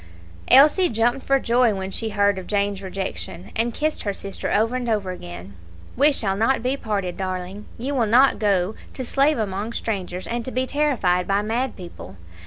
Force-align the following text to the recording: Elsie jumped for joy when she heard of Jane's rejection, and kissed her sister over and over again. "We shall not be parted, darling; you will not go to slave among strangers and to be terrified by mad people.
Elsie 0.47 0.89
jumped 0.89 1.23
for 1.27 1.37
joy 1.39 1.75
when 1.75 1.91
she 1.91 2.09
heard 2.09 2.39
of 2.39 2.47
Jane's 2.47 2.81
rejection, 2.81 3.51
and 3.55 3.71
kissed 3.71 4.01
her 4.01 4.13
sister 4.13 4.51
over 4.51 4.75
and 4.75 4.89
over 4.89 5.11
again. 5.11 5.53
"We 5.95 6.11
shall 6.11 6.35
not 6.35 6.63
be 6.63 6.75
parted, 6.75 7.17
darling; 7.17 7.67
you 7.77 7.93
will 7.93 8.07
not 8.07 8.39
go 8.39 8.73
to 8.93 9.05
slave 9.05 9.37
among 9.37 9.73
strangers 9.73 10.25
and 10.25 10.43
to 10.43 10.49
be 10.49 10.65
terrified 10.65 11.27
by 11.27 11.43
mad 11.43 11.75
people. 11.75 12.15